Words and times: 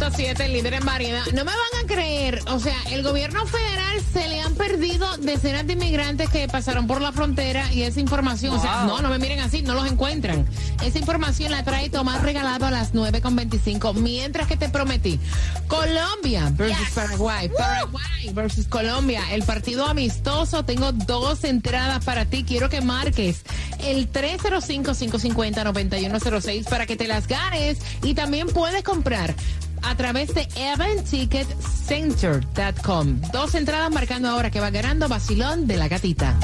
106.7, 0.00 0.40
el 0.40 0.52
líder 0.54 0.74
en 0.74 0.84
variedad. 0.84 1.24
No 1.26 1.44
me 1.44 1.52
van 1.52 1.84
a 1.84 1.86
creer, 1.86 2.42
o 2.48 2.58
sea, 2.58 2.74
el 2.90 3.02
gobierno 3.02 3.46
federal 3.46 4.00
se 4.12 4.28
le 4.28 4.40
han 4.40 4.54
perdido 4.54 5.06
decenas 5.18 5.66
de 5.66 5.74
inmigrantes 5.74 6.30
que 6.30 6.48
pasaron 6.48 6.86
por 6.86 7.02
la 7.02 7.12
frontera 7.12 7.70
y 7.72 7.82
esa 7.82 8.00
información, 8.00 8.54
o 8.54 8.60
sea, 8.60 8.84
no, 8.84 9.02
no 9.02 9.10
me 9.10 9.18
miren 9.18 9.40
así, 9.40 9.60
no 9.62 9.74
los 9.74 9.86
encuentran. 9.90 10.46
Esa 10.82 10.98
información 10.98 11.52
la 11.52 11.64
trae 11.64 11.90
Tomás 11.90 12.22
Regalado 12.22 12.64
a 12.66 12.70
las 12.70 12.94
9.25, 12.94 13.92
mientras 13.94 14.46
que 14.46 14.56
te 14.56 14.70
prometí. 14.70 15.20
Colombia 15.68 16.50
versus 16.54 16.88
Paraguay, 16.94 17.50
Paraguay 17.50 18.30
versus 18.32 18.66
Colombia, 18.66 19.22
el 19.32 19.42
partido 19.42 19.84
amistoso, 19.86 20.64
tengo 20.64 20.92
dos 20.92 21.44
entradas 21.44 22.02
para 22.04 22.24
ti, 22.24 22.44
quiero 22.44 22.70
que 22.70 22.80
marques 22.80 23.42
el 23.84 24.10
305-550-9106 24.12 26.68
para 26.68 26.86
que 26.86 26.96
te 26.96 27.06
las 27.06 27.26
ganes 27.26 27.78
y 28.02 28.14
también 28.14 28.46
puedes 28.48 28.82
comprar 28.82 29.34
a 29.82 29.94
través 29.96 30.32
de 30.34 30.48
eventticketcenter.com. 30.56 33.20
Dos 33.32 33.54
entradas 33.54 33.92
marcando 33.92 34.28
ahora 34.28 34.50
que 34.50 34.60
va 34.60 34.70
ganando 34.70 35.08
Basilón 35.08 35.66
de 35.66 35.76
la 35.76 35.88
Gatita. 35.88 36.38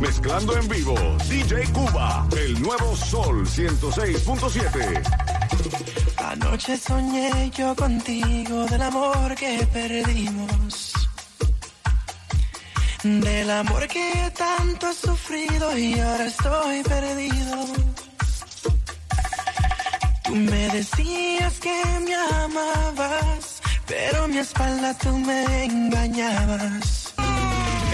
Mezclando 0.00 0.56
en 0.56 0.68
vivo, 0.68 0.94
DJ 1.28 1.64
Cuba, 1.72 2.26
el 2.36 2.60
nuevo 2.60 2.96
Sol 2.96 3.46
106.7. 3.46 5.02
Anoche 6.16 6.76
soñé 6.76 7.50
yo 7.50 7.74
contigo 7.76 8.64
del 8.66 8.82
amor 8.82 9.34
que 9.34 9.66
perdimos. 9.72 10.81
Del 13.02 13.50
amor 13.50 13.88
que 13.88 14.32
tanto 14.36 14.88
he 14.88 14.94
sufrido 14.94 15.76
y 15.76 15.98
ahora 15.98 16.26
estoy 16.26 16.82
perdido. 16.84 17.66
Tú 20.24 20.36
me 20.36 20.68
decías 20.68 21.58
que 21.58 21.82
me 22.04 22.14
amabas, 22.14 23.60
pero 23.88 24.28
mi 24.28 24.38
espalda 24.38 24.96
tú 24.98 25.18
me 25.18 25.64
engañabas. 25.64 27.12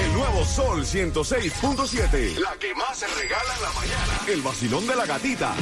El 0.05 0.13
nuevo 0.13 0.45
Sol 0.45 0.85
106.7. 0.85 2.39
La 2.41 2.53
que 2.61 2.75
más 2.75 2.99
se 2.99 3.07
regala 3.07 3.55
en 3.57 3.63
la 3.63 3.73
mañana. 3.73 4.21
El 4.29 4.43
vacilón 4.43 4.87
de 4.87 4.95
la 4.95 5.07
gatita. 5.07 5.55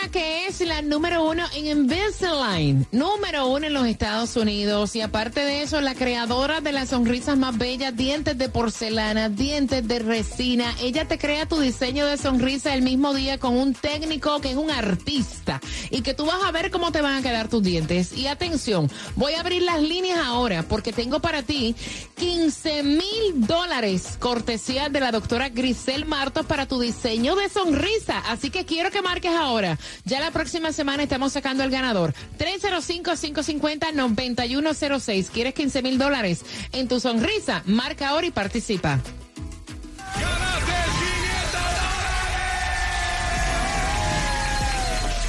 La 0.09 0.11
única 0.11 0.21
que 0.21 0.48
es 0.61 0.69
la 0.69 0.83
número 0.83 1.25
uno 1.25 1.45
en 1.55 1.67
Invisalign, 1.67 2.87
número 2.91 3.47
uno 3.47 3.67
en 3.67 3.75
los 3.75 3.87
Estados 3.87 4.35
Unidos. 4.37 4.97
Y 4.97 5.01
aparte 5.01 5.41
de 5.41 5.63
eso, 5.63 5.81
la 5.81 5.95
creadora 5.95 6.61
de 6.61 6.73
las 6.73 6.89
sonrisas 6.89 7.39
más 7.39 7.57
bellas, 7.57 7.97
dientes 7.97 8.37
de 8.37 8.49
porcelana, 8.49 9.29
dientes 9.29 9.87
de 9.87 10.01
resina. 10.01 10.75
Ella 10.81 11.07
te 11.07 11.17
crea 11.17 11.47
tu 11.47 11.61
diseño 11.61 12.07
de 12.07 12.17
sonrisa 12.17 12.75
el 12.75 12.83
mismo 12.83 13.15
día 13.15 13.39
con 13.39 13.57
un 13.57 13.73
técnico 13.73 14.41
que 14.41 14.51
es 14.51 14.57
un 14.57 14.71
artista. 14.71 15.61
Y 15.91 16.03
que 16.03 16.15
tú 16.15 16.27
vas 16.27 16.43
a 16.43 16.51
ver 16.51 16.73
cómo 16.73 16.91
te 16.91 17.03
van 17.03 17.19
a 17.19 17.23
quedar 17.23 17.49
tus 17.49 17.63
dientes. 17.63 18.13
Y 18.13 18.27
atención, 18.27 18.91
voy 19.15 19.35
a 19.35 19.41
abrir 19.41 19.63
las 19.63 19.81
líneas 19.81 20.19
ahora 20.25 20.65
porque 20.65 20.93
tengo 20.93 21.21
para 21.21 21.43
ti 21.43 21.77
15 22.17 22.83
mil 22.83 23.47
dólares 23.47 24.17
cortesía 24.19 24.89
de 24.89 25.01
la 25.01 25.13
doctora 25.13 25.51
Grisel 25.51 26.05
Martos 26.05 26.47
para 26.47 26.67
tu 26.67 26.81
diseño 26.81 27.37
de 27.37 27.49
sonrisa. 27.49 28.19
Así 28.27 28.51
que 28.51 28.65
quiero 28.65 28.91
que 28.91 29.03
marques 29.03 29.33
ahora. 29.33 29.79
Ya 30.05 30.19
la 30.19 30.33
próxima 30.33 30.48
semana 30.49 31.03
estamos 31.03 31.33
sacando 31.33 31.65
el 31.65 31.71
ganador. 31.71 32.15
305-550-9106. 32.39 35.31
¿Quieres 35.31 35.55
15 35.55 35.83
mil 35.83 35.99
dólares 35.99 36.45
en 36.73 36.87
tu 36.89 37.01
sonrisa? 37.01 37.63
Marca 37.67 38.09
ahora 38.09 38.27
y 38.27 38.31
participa. 38.31 38.99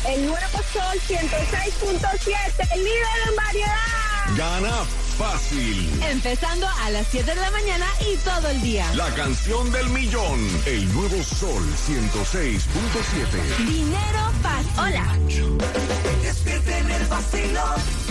El 0.07 0.25
nuevo 0.25 0.39
Sol 0.73 0.97
106.7, 1.07 2.77
líder 2.77 3.29
en 3.29 3.35
variedad. 3.35 3.75
Gana 4.35 4.85
fácil. 5.19 6.01
Empezando 6.09 6.65
a 6.65 6.89
las 6.91 7.05
7 7.11 7.35
de 7.35 7.41
la 7.41 7.51
mañana 7.51 7.85
y 7.99 8.15
todo 8.19 8.47
el 8.47 8.61
día. 8.61 8.85
La 8.95 9.13
canción 9.15 9.69
del 9.69 9.89
millón. 9.89 10.39
El 10.65 10.91
nuevo 10.93 11.21
Sol 11.21 11.61
106.7. 11.87 13.67
Dinero 13.67 14.31
fácil. 14.41 14.79
Hola. 14.79 15.17
Despierta 16.23 16.77
en 16.79 16.89
el 16.89 17.05
vacilón. 17.07 18.08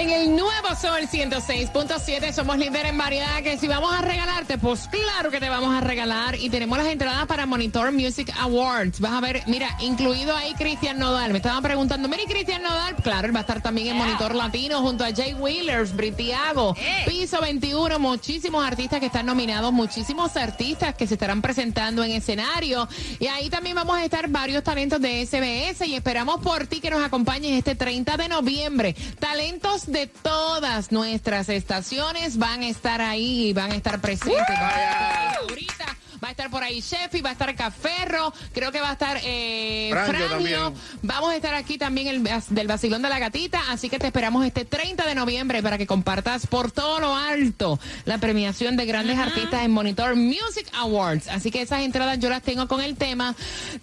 En 0.00 0.08
el 0.08 0.34
nuevo 0.34 0.68
Sol 0.80 1.02
106.7 1.02 2.32
somos 2.32 2.56
líder 2.56 2.86
en 2.86 2.96
variedad 2.96 3.42
que 3.42 3.58
si 3.58 3.68
vamos 3.68 3.92
a 3.92 4.00
regalarte, 4.00 4.56
pues 4.56 4.88
claro 4.88 5.30
que 5.30 5.40
te 5.40 5.50
vamos 5.50 5.74
a 5.74 5.82
regalar 5.82 6.36
y 6.36 6.48
tenemos 6.48 6.78
las 6.78 6.86
entradas 6.86 7.26
para 7.26 7.44
Monitor 7.44 7.92
Music 7.92 8.32
Awards. 8.40 8.98
Vas 8.98 9.12
a 9.12 9.20
ver, 9.20 9.42
mira, 9.46 9.76
incluido 9.78 10.34
ahí 10.34 10.54
Cristian 10.54 10.98
Nodal. 10.98 11.32
Me 11.32 11.36
estaban 11.36 11.62
preguntando, 11.62 12.08
mira, 12.08 12.22
¿y 12.22 12.26
Cristian 12.26 12.62
Nodal, 12.62 12.96
claro, 12.96 13.26
él 13.28 13.34
va 13.34 13.40
a 13.40 13.42
estar 13.42 13.60
también 13.60 13.88
en 13.88 13.98
Monitor 13.98 14.34
Latino 14.34 14.80
junto 14.80 15.04
a 15.04 15.14
Jay 15.14 15.34
Wheelers, 15.34 15.94
Britiago, 15.94 16.74
Piso 17.04 17.42
21, 17.42 17.98
muchísimos 17.98 18.64
artistas 18.64 19.00
que 19.00 19.06
están 19.06 19.26
nominados, 19.26 19.70
muchísimos 19.70 20.34
artistas 20.38 20.94
que 20.94 21.06
se 21.06 21.14
estarán 21.14 21.42
presentando 21.42 22.02
en 22.02 22.12
escenario 22.12 22.88
y 23.18 23.26
ahí 23.26 23.50
también 23.50 23.76
vamos 23.76 23.98
a 23.98 24.04
estar 24.06 24.30
varios 24.30 24.64
talentos 24.64 24.98
de 25.02 25.26
SBS 25.26 25.86
y 25.86 25.94
esperamos 25.94 26.40
por 26.40 26.66
ti 26.66 26.80
que 26.80 26.88
nos 26.88 27.04
acompañes 27.04 27.52
este 27.52 27.74
30 27.74 28.16
de 28.16 28.28
noviembre. 28.28 28.96
Talentos 29.18 29.89
de 29.90 30.06
todas 30.06 30.92
nuestras 30.92 31.48
estaciones 31.48 32.38
van 32.38 32.62
a 32.62 32.68
estar 32.68 33.00
ahí 33.00 33.48
y 33.48 33.52
van 33.52 33.72
a 33.72 33.74
estar 33.74 34.00
presentes. 34.00 34.40
Va 34.48 34.68
a 34.68 34.82
estar 34.82 35.38
Ahorita 35.40 35.96
va 36.22 36.28
a 36.28 36.30
estar 36.32 36.50
por 36.50 36.62
ahí 36.62 36.80
Sheffi, 36.80 37.20
va 37.20 37.30
a 37.30 37.32
estar 37.32 37.54
Caferro, 37.54 38.32
creo 38.52 38.70
que 38.70 38.80
va 38.80 38.90
a 38.90 38.92
estar 38.92 39.18
eh, 39.24 39.90
Franjo 39.90 40.38
Franjo. 40.38 40.74
Vamos 41.02 41.30
a 41.30 41.36
estar 41.36 41.54
aquí 41.54 41.78
también 41.78 42.08
el, 42.08 42.22
del 42.50 42.66
Vacilón 42.66 43.02
de 43.02 43.08
la 43.08 43.18
Gatita, 43.18 43.60
así 43.70 43.88
que 43.88 43.98
te 43.98 44.06
esperamos 44.06 44.44
este 44.44 44.64
30 44.64 45.06
de 45.06 45.14
noviembre 45.14 45.62
para 45.62 45.78
que 45.78 45.86
compartas 45.86 46.46
por 46.46 46.70
todo 46.70 47.00
lo 47.00 47.16
alto 47.16 47.78
la 48.04 48.18
premiación 48.18 48.76
de 48.76 48.86
grandes 48.86 49.18
artistas 49.18 49.64
en 49.64 49.70
Monitor 49.70 50.14
Music 50.16 50.68
Awards. 50.74 51.28
Así 51.28 51.50
que 51.50 51.62
esas 51.62 51.80
entradas 51.82 52.18
yo 52.18 52.28
las 52.28 52.42
tengo 52.42 52.68
con 52.68 52.80
el 52.80 52.96
tema 52.96 53.34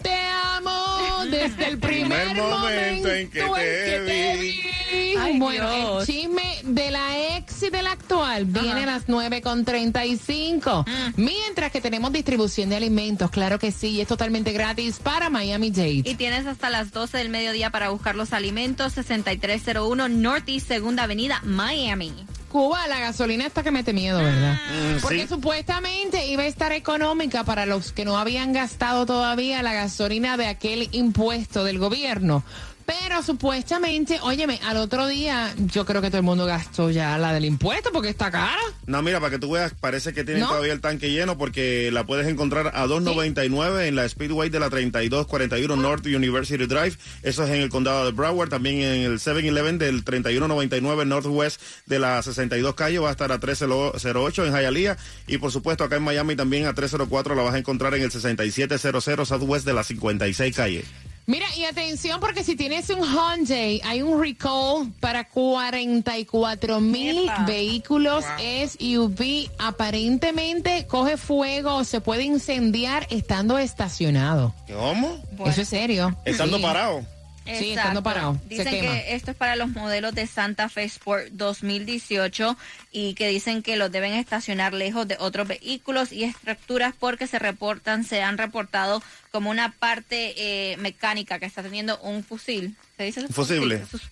Te 0.02 0.16
amo 0.56 1.26
desde 1.30 1.68
el 1.68 1.80
primer, 1.80 2.28
Primer 2.32 2.44
momento 2.44 3.10
en 3.10 3.30
que 3.30 3.42
te 3.42 4.40
vi. 4.40 4.77
Ay, 5.20 5.40
bueno, 5.40 5.70
Dios. 5.70 6.10
el 6.10 6.16
chisme 6.16 6.62
de 6.64 6.92
la 6.92 7.38
ex 7.38 7.64
y 7.64 7.70
del 7.70 7.88
actual 7.88 8.46
viene 8.46 8.84
a 8.84 8.86
las 8.86 9.04
9 9.08 9.42
con 9.42 9.66
35. 9.66 10.86
Mientras 11.16 11.72
que 11.72 11.82
tenemos 11.82 12.12
distribución 12.12 12.70
de 12.70 12.76
alimentos, 12.78 13.30
claro 13.32 13.60
que 13.60 13.72
sí, 13.72 13.90
y 13.90 14.02
es 14.02 14.08
totalmente 14.08 14.52
gratis 14.52 15.00
para 15.02 15.30
Miami 15.30 15.72
Dade. 15.72 16.04
Y 16.06 16.16
tienes 16.16 16.46
hasta 16.46 16.70
las 16.70 16.92
12 16.92 17.18
del 17.18 17.30
mediodía 17.30 17.70
para 17.72 17.90
buscar 17.90 18.16
los 18.16 18.34
alimentos. 18.34 18.94
6301 18.94 20.08
Northeast 20.10 20.68
Segunda 20.68 21.04
Avenida, 21.04 21.42
Miami. 21.44 22.14
Cuba, 22.50 22.88
la 22.88 23.00
gasolina 23.00 23.46
está 23.46 23.62
que 23.62 23.72
mete 23.72 23.92
miedo, 23.92 24.20
¿verdad? 24.20 24.54
Mm, 24.54 25.02
Porque 25.02 25.24
sí. 25.24 25.28
supuestamente 25.28 26.28
iba 26.28 26.44
a 26.44 26.48
estar 26.48 26.72
económica 26.72 27.44
para 27.44 27.66
los 27.66 27.92
que 27.92 28.06
no 28.06 28.18
habían 28.18 28.54
gastado 28.54 29.06
todavía 29.06 29.62
la 29.64 29.74
gasolina 29.74 30.38
de 30.38 30.48
aquel 30.48 30.88
impuesto 30.94 31.66
del 31.66 31.78
gobierno. 31.78 32.44
Pero 32.88 33.22
supuestamente, 33.22 34.18
óyeme, 34.22 34.62
al 34.64 34.78
otro 34.78 35.08
día 35.08 35.54
yo 35.58 35.86
creo 35.86 36.02
que 36.02 36.08
todo 36.08 36.20
el 36.20 36.24
mundo 36.24 36.46
gastó 36.46 36.90
ya 36.90 37.18
la 37.18 37.34
del 37.34 37.44
impuesto 37.44 37.92
porque 37.92 38.08
está 38.08 38.32
cara. 38.32 38.62
No, 38.86 39.02
mira, 39.02 39.20
para 39.20 39.32
que 39.32 39.40
tú 39.40 39.52
veas, 39.52 39.74
parece 39.74 40.14
que 40.14 40.24
tienen 40.24 40.44
¿No? 40.44 40.48
todavía 40.48 40.72
el 40.72 40.80
tanque 40.80 41.12
lleno 41.12 41.38
porque 41.38 41.92
la 41.92 42.06
puedes 42.06 42.26
encontrar 42.28 42.72
a 42.74 42.86
2.99 42.86 43.88
en 43.88 43.98
la 43.98 44.08
Speedway 44.08 44.50
de 44.50 44.62
la 44.62 44.70
3241 44.70 45.76
North 45.76 46.06
University 46.06 46.66
Drive. 46.66 46.96
Eso 47.24 47.44
es 47.44 47.50
en 47.50 47.62
el 47.62 47.70
condado 47.70 48.06
de 48.06 48.14
Broward. 48.14 48.50
También 48.50 48.78
en 48.78 49.04
el 49.04 49.20
7-Eleven 49.20 49.78
del 49.78 50.06
3199 50.06 51.04
Northwest 51.04 51.62
de 51.88 52.00
la 52.00 52.24
62 52.24 52.74
calle 52.76 53.00
va 53.00 53.10
a 53.10 53.12
estar 53.12 53.34
a 53.34 53.36
1308 53.36 54.46
en 54.46 54.54
Hialeah. 54.54 54.98
Y 55.28 55.40
por 55.40 55.52
supuesto 55.52 55.84
acá 55.84 55.98
en 55.98 56.04
Miami 56.04 56.38
también 56.38 56.68
a 56.68 56.74
304 56.74 57.36
la 57.36 57.44
vas 57.44 57.56
a 57.56 57.58
encontrar 57.58 57.94
en 57.96 58.04
el 58.04 58.12
6700 58.12 59.28
Southwest 59.28 59.66
de 59.66 59.74
la 59.74 59.84
56 59.84 60.56
calle. 60.56 60.86
Mira, 61.30 61.46
y 61.58 61.66
atención 61.66 62.22
porque 62.22 62.42
si 62.42 62.56
tienes 62.56 62.90
un 62.90 63.02
Hyundai, 63.04 63.82
hay 63.84 64.02
un 64.02 64.18
recall 64.22 64.90
para 65.02 65.28
44 65.28 66.80
mil 66.80 67.30
vehículos 67.46 68.24
SUV. 68.40 69.50
Aparentemente 69.60 70.88
coge 70.88 71.18
fuego 71.18 71.76
o 71.76 71.84
se 71.84 72.00
puede 72.00 72.24
incendiar 72.24 73.08
estando 73.10 73.58
estacionado. 73.58 74.56
¿Cómo? 74.74 75.22
Eso 75.46 75.64
es 75.64 75.68
serio. 75.68 76.16
Estando 76.24 76.58
Sí. 76.58 76.64
parado. 76.64 77.06
Sí, 77.46 77.72
estando 77.72 78.04
parado. 78.04 78.38
Se 78.50 78.56
Dicen 78.56 78.68
quema. 78.82 78.94
que 78.94 79.16
esto 79.16 79.32
es 79.32 79.38
para 79.38 79.56
los 79.56 79.70
modelos 79.70 80.14
de 80.14 80.28
Santa 80.28 80.68
Fe 80.68 80.84
Sport 80.84 81.28
2018 81.32 82.58
y 82.92 83.14
que 83.14 83.30
dicen 83.30 83.64
que 83.64 83.78
los 83.78 83.90
deben 83.90 84.14
estacionar 84.14 84.74
lejos 84.74 85.08
de 85.08 85.16
otros 85.20 85.48
vehículos 85.48 86.12
y 86.12 86.26
estructuras 86.26 86.94
porque 87.00 87.26
se 87.26 87.40
reportan, 87.40 88.04
se 88.04 88.22
han 88.22 88.38
reportado 88.38 89.02
como 89.32 89.50
una 89.50 89.72
parte 89.74 90.34
eh, 90.38 90.78
mecánica 90.78 91.40
que 91.40 91.46
está 91.46 91.62
teniendo 91.64 91.98
un 92.00 92.24
fusil. 92.24 92.76
¿Se 92.98 93.04
dice 93.04 93.20
eso? 93.22 93.30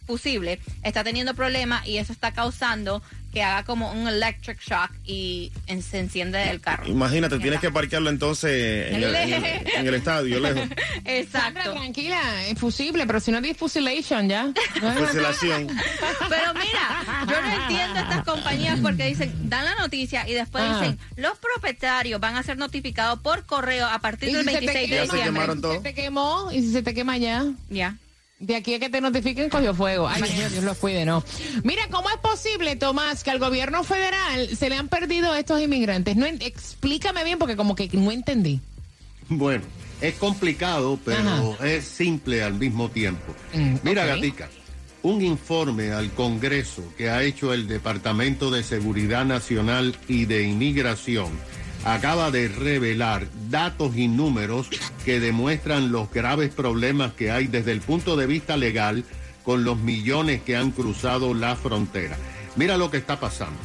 Fusible. 0.05 0.59
Está 0.83 1.03
teniendo 1.03 1.33
problemas 1.33 1.87
y 1.87 1.97
eso 1.97 2.13
está 2.13 2.31
causando 2.33 3.01
que 3.33 3.41
haga 3.43 3.63
como 3.65 3.91
un 3.91 4.07
electric 4.07 4.61
shock 4.61 4.91
y 5.03 5.51
en- 5.67 5.81
se 5.81 5.99
enciende 5.99 6.49
el 6.51 6.61
carro. 6.61 6.87
Imagínate, 6.87 7.37
tienes 7.39 7.59
que 7.59 7.69
parquearlo 7.71 8.09
entonces 8.09 8.91
en 8.93 9.03
el, 9.03 9.15
en 9.15 9.33
el- 9.33 9.43
en 9.75 9.87
el 9.87 9.93
estadio, 9.95 10.39
lejos. 10.39 10.59
Sandra, 10.61 10.83
Exacto. 11.05 11.71
tranquila, 11.73 12.45
es 12.47 12.57
fusible, 12.59 13.05
pero 13.07 13.19
si 13.19 13.31
no 13.31 13.39
es 13.39 13.57
fusilation 13.57 14.29
ya. 14.29 14.43
No 14.81 14.91
es- 14.91 14.99
Fusilación. 15.09 15.67
Pero 16.29 16.53
mira, 16.53 17.25
yo 17.27 17.41
no 17.41 17.61
entiendo 17.63 17.99
estas 17.99 18.23
compañías 18.23 18.79
porque 18.81 19.07
dicen, 19.07 19.33
dan 19.49 19.65
la 19.65 19.75
noticia 19.75 20.29
y 20.29 20.33
después 20.33 20.63
Ajá. 20.63 20.79
dicen, 20.79 20.99
los 21.17 21.37
propietarios 21.39 22.21
van 22.21 22.35
a 22.37 22.43
ser 22.43 22.57
notificados 22.57 23.19
por 23.19 23.45
correo 23.45 23.85
a 23.87 23.99
partir 23.99 24.29
¿Y 24.29 24.33
del 24.33 24.45
si 24.45 24.51
se 24.51 24.59
te 24.59 24.65
26 24.67 24.89
de 24.91 24.97
se 25.17 25.23
quemaron 25.23 25.61
todo. 25.61 25.73
¿Se 25.73 25.79
te 25.79 25.93
quemó? 25.93 26.51
¿Y 26.51 26.61
si 26.61 26.71
se 26.71 26.83
te 26.83 26.93
quema 26.93 27.17
ya? 27.17 27.45
Ya. 27.69 27.97
De 28.39 28.55
aquí 28.55 28.73
a 28.73 28.79
que 28.79 28.89
te 28.89 28.99
notifiquen, 28.99 29.49
cogió 29.49 29.73
fuego. 29.73 30.07
Ay, 30.09 30.21
Dios, 30.23 30.51
Dios 30.51 30.63
los 30.63 30.77
cuide, 30.77 31.05
¿no? 31.05 31.23
Mira, 31.63 31.83
¿cómo 31.89 32.09
es 32.09 32.17
posible, 32.17 32.75
Tomás, 32.75 33.23
que 33.23 33.31
al 33.31 33.39
gobierno 33.39 33.83
federal 33.83 34.49
se 34.57 34.69
le 34.69 34.75
han 34.75 34.89
perdido 34.89 35.33
estos 35.35 35.61
inmigrantes? 35.61 36.17
No, 36.17 36.25
explícame 36.25 37.23
bien, 37.23 37.39
porque 37.39 37.55
como 37.55 37.75
que 37.75 37.89
no 37.93 38.11
entendí. 38.11 38.59
Bueno, 39.29 39.63
es 40.01 40.15
complicado, 40.15 40.99
pero 41.03 41.19
Ajá. 41.57 41.67
es 41.67 41.85
simple 41.85 42.43
al 42.43 42.55
mismo 42.55 42.89
tiempo. 42.89 43.33
Mm, 43.53 43.75
Mira, 43.83 44.03
ok. 44.03 44.09
Gatica, 44.09 44.49
un 45.03 45.21
informe 45.21 45.91
al 45.91 46.11
Congreso 46.11 46.83
que 46.97 47.09
ha 47.09 47.23
hecho 47.23 47.53
el 47.53 47.67
Departamento 47.67 48.51
de 48.51 48.63
Seguridad 48.63 49.23
Nacional 49.23 49.95
y 50.09 50.25
de 50.25 50.43
Inmigración 50.43 51.29
acaba 51.85 52.31
de 52.31 52.49
revelar 52.49 53.27
datos 53.49 53.95
y 53.95 54.07
números 54.07 54.67
que 55.05 55.19
demuestran 55.19 55.91
los 55.91 56.11
graves 56.11 56.49
problemas 56.53 57.13
que 57.13 57.31
hay 57.31 57.47
desde 57.47 57.71
el 57.71 57.79
punto 57.79 58.17
de 58.17 58.25
vista 58.25 58.57
legal 58.57 59.05
con 59.43 59.63
los 59.63 59.77
millones 59.77 60.41
que 60.41 60.57
han 60.57 60.71
cruzado 60.71 61.33
la 61.33 61.55
frontera. 61.55 62.17
Mira 62.55 62.77
lo 62.77 62.89
que 62.89 62.97
está 62.97 63.19
pasando. 63.19 63.59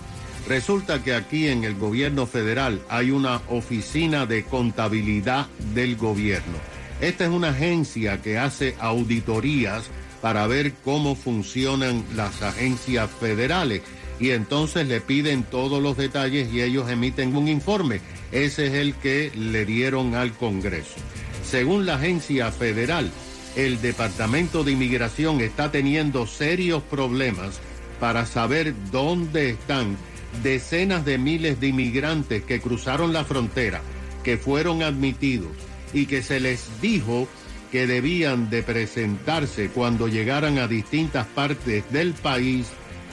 Resulta 0.47 1.03
que 1.03 1.15
aquí 1.15 1.49
en 1.49 1.65
el 1.65 1.75
gobierno 1.75 2.27
federal 2.27 2.83
hay 2.89 3.11
una 3.11 3.41
oficina 3.49 4.27
de 4.27 4.45
contabilidad 4.45 5.47
del 5.75 5.97
gobierno. 5.97 6.59
Esta 7.01 7.25
es 7.25 7.31
una 7.31 7.49
agencia 7.49 8.21
que 8.21 8.39
hace 8.39 8.77
auditorías 8.79 9.91
para 10.21 10.47
ver 10.47 10.75
cómo 10.85 11.15
funcionan 11.15 12.05
las 12.15 12.43
agencias 12.43 13.09
federales. 13.21 13.83
Y 14.21 14.31
entonces 14.31 14.87
le 14.87 15.01
piden 15.01 15.45
todos 15.45 15.83
los 15.83 15.97
detalles 15.97 16.53
y 16.53 16.61
ellos 16.61 16.91
emiten 16.91 17.35
un 17.35 17.49
informe. 17.49 18.01
Ese 18.31 18.67
es 18.67 18.75
el 18.75 18.95
que 18.95 19.33
le 19.35 19.65
dieron 19.65 20.15
al 20.15 20.33
Congreso. 20.33 20.97
Según 21.43 21.87
la 21.87 21.95
agencia 21.95 22.53
federal, 22.53 23.11
el 23.57 23.81
Departamento 23.81 24.63
de 24.63 24.73
Inmigración 24.73 25.41
está 25.41 25.73
teniendo 25.73 26.27
serios 26.27 26.83
problemas 26.83 27.61
para 27.99 28.27
saber 28.27 28.75
dónde 28.93 29.51
están 29.51 29.97
decenas 30.43 31.05
de 31.05 31.19
miles 31.19 31.59
de 31.59 31.69
inmigrantes 31.69 32.45
que 32.45 32.61
cruzaron 32.61 33.13
la 33.13 33.25
frontera, 33.25 33.81
que 34.23 34.37
fueron 34.37 34.83
admitidos 34.83 35.53
y 35.93 36.07
que 36.07 36.23
se 36.23 36.41
les 36.41 36.81
dijo 36.81 37.27
que 37.73 37.87
debían 37.87 38.51
de 38.51 38.63
presentarse 38.63 39.69
cuando 39.69 40.09
llegaran 40.09 40.59
a 40.59 40.67
distintas 40.67 41.27
partes 41.27 41.91
del 41.91 42.13
país 42.15 42.67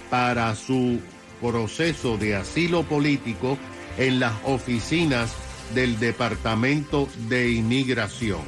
para 0.09 0.55
su 0.55 0.99
proceso 1.41 2.17
de 2.17 2.35
asilo 2.35 2.83
político 2.83 3.57
en 3.97 4.19
las 4.19 4.33
oficinas 4.43 5.33
del 5.73 5.99
Departamento 5.99 7.09
de 7.27 7.51
Inmigración. 7.51 8.41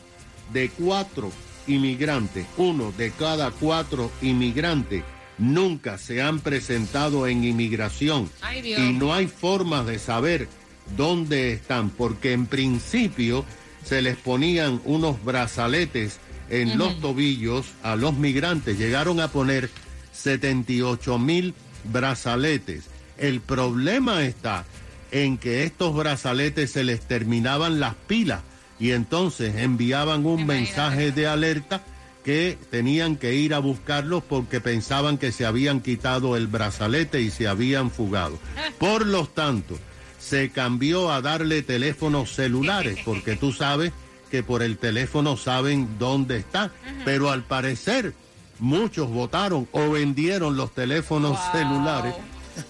de 0.52 0.68
cuatro 0.68 1.30
inmigrantes, 1.66 2.46
uno 2.58 2.92
de 2.92 3.10
cada 3.12 3.50
cuatro 3.50 4.10
inmigrantes 4.20 5.02
nunca 5.38 5.98
se 5.98 6.22
han 6.22 6.40
presentado 6.40 7.26
en 7.26 7.44
inmigración. 7.44 8.30
Ay, 8.40 8.74
y 8.74 8.92
no 8.92 9.14
hay 9.14 9.26
forma 9.26 9.82
de 9.84 9.98
saber 9.98 10.48
dónde 10.96 11.52
están, 11.52 11.90
porque 11.90 12.32
en 12.32 12.46
principio 12.46 13.44
se 13.84 14.02
les 14.02 14.16
ponían 14.16 14.80
unos 14.84 15.22
brazaletes 15.24 16.18
en 16.50 16.76
los 16.76 17.00
tobillos 17.00 17.66
a 17.82 17.96
los 17.96 18.14
migrantes, 18.14 18.78
llegaron 18.78 19.20
a 19.20 19.28
poner 19.28 19.70
78 20.12 21.18
mil 21.18 21.54
brazaletes. 21.84 22.84
El 23.16 23.40
problema 23.40 24.22
está 24.24 24.66
en 25.10 25.38
que 25.38 25.64
estos 25.64 25.94
brazaletes 25.94 26.72
se 26.72 26.84
les 26.84 27.00
terminaban 27.00 27.80
las 27.80 27.94
pilas 27.94 28.42
y 28.78 28.90
entonces 28.90 29.56
enviaban 29.56 30.26
un 30.26 30.46
mensaje 30.46 31.12
de 31.12 31.26
alerta 31.26 31.82
que 32.24 32.56
tenían 32.70 33.16
que 33.16 33.34
ir 33.34 33.54
a 33.54 33.58
buscarlos 33.58 34.22
porque 34.22 34.60
pensaban 34.60 35.18
que 35.18 35.32
se 35.32 35.44
habían 35.44 35.80
quitado 35.80 36.36
el 36.36 36.46
brazalete 36.46 37.20
y 37.20 37.30
se 37.30 37.48
habían 37.48 37.90
fugado. 37.90 38.38
Por 38.78 39.06
lo 39.06 39.26
tanto, 39.26 39.78
se 40.18 40.50
cambió 40.50 41.10
a 41.10 41.20
darle 41.20 41.62
teléfonos 41.62 42.34
celulares 42.34 42.98
porque 43.04 43.36
tú 43.36 43.52
sabes 43.52 43.92
que 44.30 44.42
por 44.42 44.62
el 44.62 44.78
teléfono 44.78 45.36
saben 45.36 45.98
dónde 45.98 46.38
está, 46.38 46.70
pero 47.04 47.30
al 47.30 47.42
parecer 47.42 48.14
muchos 48.58 49.10
votaron 49.10 49.68
o 49.72 49.90
vendieron 49.90 50.56
los 50.56 50.72
teléfonos 50.72 51.38
celulares. 51.52 52.14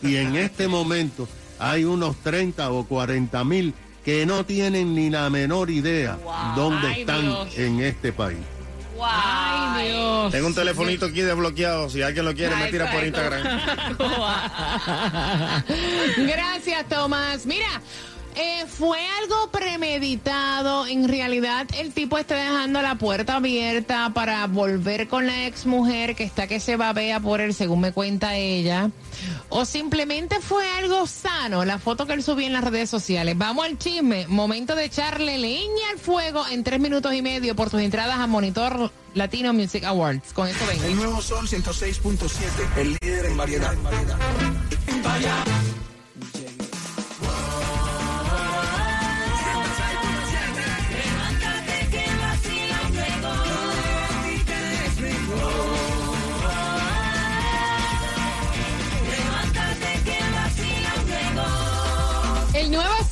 Y 0.02 0.16
en 0.16 0.36
este 0.36 0.66
momento 0.66 1.28
hay 1.58 1.84
unos 1.84 2.16
30 2.22 2.70
o 2.72 2.84
40 2.84 3.44
mil 3.44 3.74
que 4.04 4.26
no 4.26 4.44
tienen 4.44 4.94
ni 4.94 5.10
la 5.10 5.30
menor 5.30 5.70
idea 5.70 6.18
dónde 6.56 7.00
están 7.00 7.30
en 7.56 7.80
este 7.80 8.12
país. 8.12 8.40
Ay, 9.10 9.88
Dios. 9.88 10.32
Tengo 10.32 10.46
un 10.46 10.54
telefonito 10.54 11.06
aquí 11.06 11.22
desbloqueado. 11.22 11.90
Si 11.90 12.02
alguien 12.02 12.24
lo 12.24 12.34
quiere, 12.34 12.54
me 12.56 12.70
tira 12.70 12.90
por. 12.90 13.04
Instagram. 13.04 13.42
Gracias, 16.26 16.88
Tomás. 16.88 17.46
Mira. 17.46 17.80
Eh, 18.36 18.66
fue 18.66 18.98
algo 19.20 19.50
premeditado. 19.50 20.86
En 20.86 21.08
realidad, 21.08 21.66
el 21.78 21.92
tipo 21.92 22.18
está 22.18 22.34
dejando 22.34 22.82
la 22.82 22.96
puerta 22.96 23.36
abierta 23.36 24.10
para 24.14 24.46
volver 24.46 25.08
con 25.08 25.26
la 25.26 25.46
ex 25.46 25.66
mujer 25.66 26.14
que 26.14 26.24
está 26.24 26.46
que 26.46 26.60
se 26.60 26.76
babea 26.76 27.20
por 27.20 27.40
él, 27.40 27.54
según 27.54 27.80
me 27.80 27.92
cuenta 27.92 28.36
ella. 28.36 28.90
O 29.48 29.64
simplemente 29.64 30.40
fue 30.40 30.68
algo 30.70 31.06
sano, 31.06 31.64
la 31.64 31.78
foto 31.78 32.06
que 32.06 32.14
él 32.14 32.22
subió 32.22 32.46
en 32.46 32.52
las 32.52 32.64
redes 32.64 32.90
sociales. 32.90 33.36
Vamos 33.36 33.64
al 33.64 33.78
chisme. 33.78 34.26
Momento 34.28 34.74
de 34.74 34.84
echarle 34.84 35.38
leña 35.38 35.90
al 35.92 35.98
fuego 35.98 36.46
en 36.48 36.64
tres 36.64 36.80
minutos 36.80 37.14
y 37.14 37.22
medio 37.22 37.54
por 37.54 37.70
tus 37.70 37.80
entradas 37.80 38.18
a 38.18 38.26
Monitor 38.26 38.90
Latino 39.14 39.52
Music 39.52 39.84
Awards. 39.84 40.32
Con 40.32 40.48
eso 40.48 40.64
vengo. 40.66 40.84
El 40.84 40.96
nuevo 40.96 41.20
Sol 41.20 41.46
106.7, 41.48 42.78
el 42.78 42.96
líder 43.00 43.26
en 43.26 43.36
variedad. 43.36 43.74
En 44.86 45.71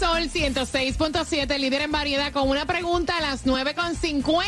Sol 0.00 0.30
106.7, 0.30 1.58
líder 1.58 1.82
en 1.82 1.92
variedad, 1.92 2.32
con 2.32 2.48
una 2.48 2.64
pregunta 2.64 3.18
a 3.18 3.20
las 3.20 3.44
9.50. 3.44 4.42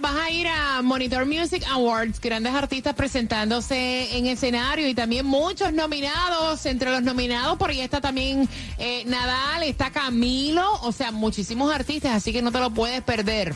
Vas 0.00 0.14
a 0.14 0.30
ir 0.30 0.46
a 0.46 0.82
Monitor 0.82 1.24
Music 1.24 1.64
Awards, 1.70 2.20
grandes 2.20 2.52
artistas 2.52 2.94
presentándose 2.94 4.18
en 4.18 4.26
escenario 4.26 4.86
y 4.86 4.92
también 4.92 5.24
muchos 5.24 5.72
nominados. 5.72 6.66
Entre 6.66 6.90
los 6.90 7.02
nominados, 7.02 7.56
por 7.56 7.70
ahí 7.70 7.80
está 7.80 8.02
también 8.02 8.46
eh, 8.76 9.02
Nadal, 9.06 9.62
está 9.62 9.90
Camilo, 9.90 10.70
o 10.82 10.92
sea, 10.92 11.10
muchísimos 11.10 11.72
artistas, 11.72 12.12
así 12.12 12.30
que 12.30 12.42
no 12.42 12.52
te 12.52 12.60
lo 12.60 12.68
puedes 12.68 13.00
perder. 13.00 13.54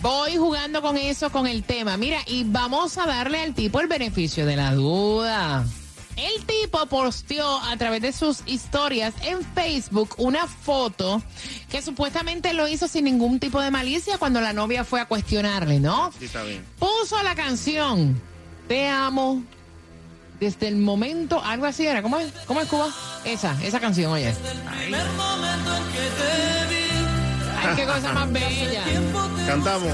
Voy 0.00 0.38
jugando 0.38 0.80
con 0.80 0.96
eso, 0.96 1.30
con 1.30 1.46
el 1.46 1.62
tema. 1.62 1.98
Mira, 1.98 2.20
y 2.26 2.44
vamos 2.44 2.96
a 2.96 3.04
darle 3.04 3.42
al 3.42 3.52
tipo 3.52 3.80
el 3.80 3.86
beneficio 3.86 4.46
de 4.46 4.56
la 4.56 4.74
duda. 4.74 5.66
El 6.16 6.44
tipo 6.44 6.84
posteó 6.86 7.60
a 7.60 7.76
través 7.76 8.02
de 8.02 8.12
sus 8.12 8.40
historias 8.46 9.14
en 9.22 9.42
Facebook 9.54 10.14
una 10.18 10.46
foto 10.46 11.22
que 11.70 11.80
supuestamente 11.82 12.52
lo 12.52 12.68
hizo 12.68 12.88
sin 12.88 13.04
ningún 13.04 13.40
tipo 13.40 13.60
de 13.60 13.70
malicia 13.70 14.18
cuando 14.18 14.40
la 14.40 14.52
novia 14.52 14.84
fue 14.84 15.00
a 15.00 15.06
cuestionarle, 15.06 15.80
¿no? 15.80 16.12
Sí, 16.18 16.26
está 16.26 16.42
bien. 16.42 16.64
Puso 16.78 17.22
la 17.22 17.34
canción 17.34 18.20
Te 18.68 18.88
amo 18.88 19.42
desde 20.38 20.68
el 20.68 20.76
momento, 20.76 21.42
algo 21.44 21.66
así 21.66 21.86
era, 21.86 22.00
¿cómo 22.02 22.18
es? 22.18 22.32
¿Cómo 22.46 22.62
es 22.62 22.68
Cuba? 22.68 22.88
Esa, 23.24 23.54
esa 23.62 23.78
canción, 23.78 24.10
oye. 24.12 24.34
Ay, 27.62 27.76
qué 27.76 27.84
cosa 27.84 28.12
más 28.14 28.32
bella. 28.32 28.84
Cantamos. 29.46 29.92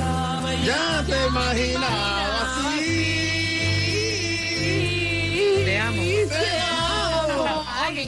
Ya 0.65 1.05
te 1.05 1.27
imaginaba 1.27 2.43
así. 2.43 2.96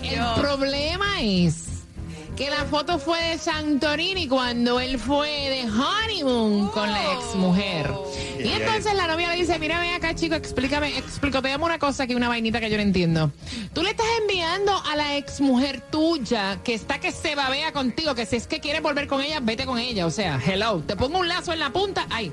El 0.05 0.41
problema 0.41 1.21
es 1.21 1.65
que 2.37 2.51
la 2.51 2.65
foto 2.67 3.01
fue 3.01 3.21
de 3.21 3.39
Santorini 3.39 4.29
cuando 4.29 4.79
él 4.79 4.99
fue 4.99 5.29
de 5.29 5.65
honeymoon 5.69 6.69
con 6.69 6.91
la 6.91 7.15
ex 7.15 7.35
mujer. 7.35 7.91
Y 8.39 8.49
entonces 8.49 8.95
la 8.95 9.09
novia 9.09 9.31
le 9.31 9.37
dice, 9.41 9.59
mira, 9.59 9.81
ven 9.81 9.95
acá, 9.95 10.15
chico, 10.15 10.37
explícame, 10.37 10.97
explícame 10.97 11.57
una 11.57 11.81
cosa 11.81 12.07
que 12.07 12.15
una 12.15 12.29
vainita 12.29 12.61
que 12.61 12.71
yo 12.71 12.77
no 12.77 12.83
entiendo. 12.85 13.33
Tú 13.73 13.83
le 13.83 13.91
estás 13.91 14.07
enviando 14.21 14.73
a 14.89 14.95
la 14.95 15.17
ex 15.17 15.41
mujer 15.41 15.81
tuya 15.91 16.61
que 16.63 16.75
está 16.75 17.01
que 17.01 17.11
se 17.11 17.35
babea 17.35 17.73
contigo, 17.73 18.15
que 18.15 18.25
si 18.25 18.37
es 18.37 18.47
que 18.47 18.61
quieres 18.61 18.83
volver 18.83 19.09
con 19.09 19.21
ella, 19.21 19.41
vete 19.43 19.67
con 19.67 19.79
ella. 19.79 20.07
O 20.07 20.11
sea, 20.11 20.41
hello, 20.47 20.81
te 20.87 20.95
pongo 20.95 21.19
un 21.19 21.27
lazo 21.27 21.53
en 21.53 21.59
la 21.59 21.71
punta, 21.71 22.07
ay, 22.09 22.31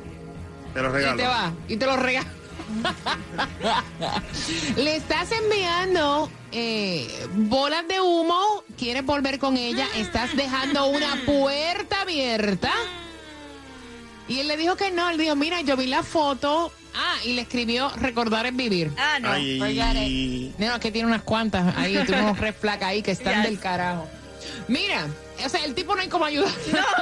Te 0.76 0.82
lo 0.84 0.90
y 0.90 0.92
te 0.92 0.98
regalo. 1.00 1.24
va, 1.24 1.54
y 1.68 1.78
te 1.78 1.86
lo 1.88 1.98
regalo. 1.98 2.28
Le 4.78 4.96
estás 4.96 5.32
enviando 5.32 6.30
eh, 6.52 7.08
bolas 7.36 7.88
de 7.88 8.00
humo, 8.00 8.64
quieres 8.78 9.06
volver 9.06 9.40
con 9.40 9.58
ella, 9.58 9.88
estás 9.96 10.36
dejando 10.36 10.88
una 10.88 11.16
puerta 11.26 12.02
abierta. 12.02 12.72
Y 14.28 14.40
él 14.40 14.48
le 14.48 14.58
dijo 14.58 14.76
que 14.76 14.92
no, 14.92 15.10
él 15.10 15.18
dijo, 15.18 15.36
mira, 15.36 15.62
yo 15.62 15.78
vi 15.78 15.88
la 15.88 16.04
foto. 16.04 16.72
Ah, 16.96 17.18
y 17.26 17.34
le 17.34 17.42
escribió 17.42 17.90
recordar 17.98 18.46
es 18.46 18.56
vivir. 18.56 18.92
Ah, 18.98 19.20
no, 19.20 19.32
Ay. 19.32 19.62
it. 20.48 20.58
No, 20.58 20.80
que 20.80 20.92
tiene 20.92 21.08
unas 21.08 21.24
cuantas 21.24 21.76
ahí, 21.78 21.94
tiene 22.06 22.22
unos 22.24 22.40
red 22.40 22.56
ahí 22.82 23.02
que 23.04 23.12
están 23.12 23.42
Yes. 23.42 23.52
del 23.52 23.60
carajo. 23.60 24.08
Mira, 24.68 25.08
o 25.44 25.50
sea, 25.50 25.64
el 25.66 25.76
tipo 25.76 25.96
no 25.96 26.02
hay 26.02 26.08
como 26.08 26.26
ayudar. 26.26 26.52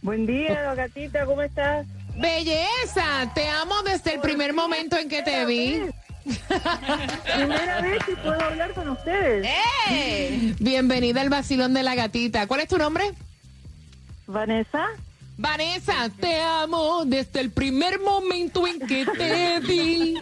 Buen 0.03 0.27
día, 0.27 0.75
gatita, 0.75 1.25
¿cómo 1.27 1.43
estás? 1.43 1.87
Belleza, 2.17 3.31
te 3.35 3.49
amo 3.49 3.83
desde 3.83 4.15
el 4.15 4.21
primer 4.21 4.53
momento 4.53 4.97
en 4.97 5.09
que 5.09 5.23
te 5.23 5.45
vi. 5.45 5.81
Primera 7.35 7.81
vez 7.83 8.05
que 8.05 8.17
puedo 8.17 8.41
hablar 8.41 8.73
con 8.75 8.89
ustedes. 8.91 9.47
¡Eh! 9.91 10.55
Bienvenida 10.59 11.21
al 11.21 11.31
Basilón 11.31 11.75
de 11.75 11.83
la 11.83 11.95
Gatita. 11.95 12.47
¿Cuál 12.47 12.61
es 12.61 12.69
tu 12.69 12.79
nombre? 12.79 13.13
Vanessa, 14.29 14.87
Vanessa, 15.39 16.11
te 16.21 16.41
amo 16.43 17.05
desde 17.07 17.41
el 17.41 17.51
primer 17.51 17.99
momento 18.01 18.67
en 18.67 18.79
que 18.87 19.07
te 19.07 19.61
vi. 19.67 20.17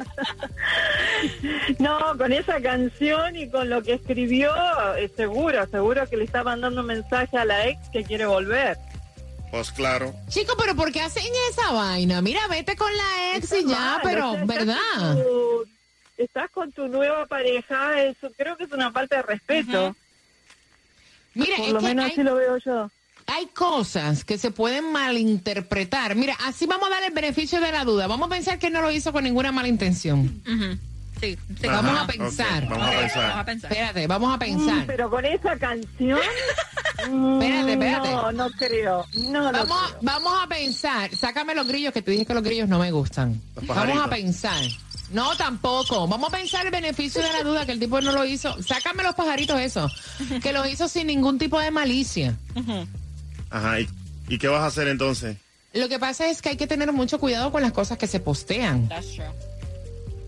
no, 1.78 2.16
con 2.16 2.32
esa 2.32 2.60
canción 2.60 3.34
y 3.34 3.48
con 3.50 3.68
lo 3.68 3.82
que 3.82 3.94
escribió, 3.94 4.52
eh, 4.96 5.10
seguro, 5.16 5.66
seguro 5.66 6.08
que 6.08 6.16
le 6.18 6.24
está 6.24 6.44
mandando 6.44 6.82
un 6.82 6.86
mensaje 6.86 7.36
a 7.36 7.44
la 7.44 7.66
ex 7.66 7.80
que 7.90 8.04
quiere 8.04 8.26
volver. 8.26 8.78
Pues 9.50 9.72
claro. 9.72 10.14
Chico, 10.28 10.54
pero 10.58 10.74
¿por 10.76 10.92
qué 10.92 11.00
hacen 11.00 11.24
esa 11.50 11.72
vaina? 11.72 12.20
Mira, 12.22 12.46
vete 12.48 12.76
con 12.76 12.94
la 12.96 13.36
ex 13.36 13.52
y 13.52 13.66
ya, 13.66 13.98
pero, 14.02 14.30
o 14.30 14.34
sea, 14.34 14.42
estás 14.42 14.56
¿verdad? 14.58 14.76
con 14.98 15.16
tu- 15.22 15.66
Estás 16.18 16.50
con 16.50 16.72
tu 16.72 16.88
nueva 16.88 17.26
pareja, 17.26 18.02
eso 18.02 18.30
creo 18.38 18.56
que 18.56 18.64
es 18.64 18.72
una 18.72 18.90
falta 18.90 19.16
de 19.16 19.22
respeto. 19.22 19.94
Mira, 21.34 21.56
Por 21.56 21.66
es 21.66 21.72
lo 21.74 21.78
que 21.80 21.84
menos 21.86 22.04
hay, 22.06 22.10
así 22.12 22.22
lo 22.22 22.34
veo 22.36 22.56
yo. 22.56 22.90
Hay 23.26 23.46
cosas 23.46 24.24
que 24.24 24.38
se 24.38 24.50
pueden 24.50 24.92
malinterpretar. 24.92 26.14
Mira, 26.14 26.36
así 26.46 26.66
vamos 26.66 26.86
a 26.88 26.90
dar 26.90 27.02
el 27.04 27.12
beneficio 27.12 27.60
de 27.60 27.72
la 27.72 27.84
duda. 27.84 28.06
Vamos 28.06 28.26
a 28.26 28.30
pensar 28.30 28.58
que 28.58 28.70
no 28.70 28.80
lo 28.82 28.90
hizo 28.90 29.12
con 29.12 29.24
ninguna 29.24 29.52
mala 29.52 29.68
intención. 29.68 30.40
Ujú. 30.46 30.78
Sí, 31.20 31.38
sí. 31.60 31.66
Ajá, 31.66 31.80
Vamos 31.80 32.00
a 32.02 32.06
pensar. 32.06 32.68
vamos 32.68 32.76
a 32.78 32.90
Vamos 32.90 33.00
pensar. 33.00 33.38
a 33.38 33.44
pensar. 33.44 33.72
Espérate, 33.72 34.06
vamos 34.06 34.32
a 34.32 34.36
Mm, 34.36 34.38
pensar. 34.38 34.84
pero 34.86 35.08
con 35.10 35.24
esa 35.24 35.56
canción. 35.58 36.20
mm, 37.10 37.42
Espérate, 37.42 37.72
espérate. 37.72 38.10
No, 38.10 38.32
no 38.32 38.50
creo. 38.50 39.06
No, 39.14 39.50
no 39.50 39.52
Vamos, 39.52 39.82
a- 39.82 39.86
creo. 39.88 39.98
vamos 40.02 40.32
a 40.42 40.46
pensar. 40.46 41.16
Sácame 41.16 41.54
los 41.54 41.66
grillos 41.66 41.92
que 41.94 42.02
te 42.02 42.10
dije 42.10 42.26
que 42.26 42.34
los 42.34 42.42
grillos 42.42 42.68
no 42.68 42.78
me 42.78 42.90
gustan. 42.90 43.40
Los 43.56 43.66
Vamos 43.66 43.98
a 44.04 44.10
pensar. 44.10 44.62
No, 45.10 45.34
tampoco. 45.36 46.06
Vamos 46.06 46.32
a 46.32 46.36
pensar 46.36 46.66
el 46.66 46.72
beneficio 46.72 47.22
de 47.22 47.32
la 47.32 47.42
duda 47.44 47.64
que 47.64 47.72
el 47.72 47.80
tipo 47.80 47.98
no 48.02 48.12
lo 48.12 48.24
hizo. 48.26 48.60
Sácame 48.62 49.02
los 49.02 49.14
pajaritos 49.14 49.58
eso. 49.60 49.88
Que 50.42 50.52
lo 50.52 50.66
hizo 50.66 50.86
sin 50.88 51.06
ningún 51.06 51.38
tipo 51.38 51.58
de 51.60 51.70
malicia. 51.70 52.36
Ajá, 53.50 53.80
¿y, 53.80 53.88
y 54.28 54.38
qué 54.38 54.48
vas 54.48 54.62
a 54.62 54.66
hacer 54.66 54.88
entonces? 54.88 55.36
Lo 55.72 55.88
que 55.88 55.98
pasa 55.98 56.28
es 56.30 56.40
que 56.42 56.50
hay 56.50 56.56
que 56.56 56.66
tener 56.66 56.92
mucho 56.92 57.18
cuidado 57.18 57.52
con 57.52 57.62
las 57.62 57.72
cosas 57.72 57.98
que 57.98 58.06
se 58.06 58.20
postean. 58.20 58.88
That's 58.88 59.14
true. 59.14 59.26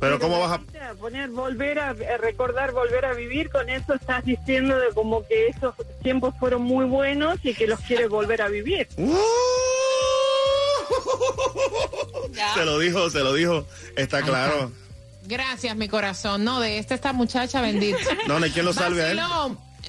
Pero 0.00 0.20
¿cómo 0.20 0.38
vas 0.38 0.61
a...? 0.61 0.94
Poner, 0.94 1.28
volver 1.31 1.78
a, 1.81 1.90
a 1.90 1.94
recordar, 2.18 2.72
volver 2.72 3.04
a 3.04 3.12
vivir, 3.14 3.50
con 3.50 3.68
eso 3.68 3.94
estás 3.94 4.24
diciendo 4.24 4.78
de 4.78 4.88
como 4.94 5.26
que 5.26 5.48
esos 5.48 5.74
tiempos 6.02 6.35
fueron 6.38 6.62
muy 6.62 6.85
buenos 6.87 7.38
y 7.42 7.52
que 7.54 7.66
los 7.66 7.81
quieres 7.81 8.09
volver 8.09 8.42
a 8.42 8.48
vivir. 8.48 8.88
Ya. 12.33 12.54
Se 12.54 12.64
lo 12.64 12.78
dijo, 12.78 13.11
se 13.11 13.20
lo 13.20 13.35
dijo. 13.35 13.66
Está 13.96 14.22
claro. 14.22 14.72
Gracias, 15.26 15.76
mi 15.76 15.88
corazón. 15.88 16.44
No, 16.44 16.61
de 16.61 16.78
esta 16.78 16.94
esta 16.94 17.12
muchacha 17.12 17.61
bendita. 17.61 17.98
No, 18.26 18.37
hay 18.37 18.50
quien 18.50 18.64
lo 18.64 18.72
salve 18.72 19.02
a 19.02 19.11
él. 19.11 19.16